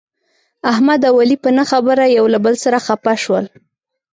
[0.71, 3.45] احمد او علي په نه خبره یو له بل سره خپه شول.